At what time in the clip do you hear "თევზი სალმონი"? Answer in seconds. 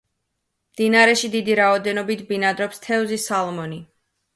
2.91-3.85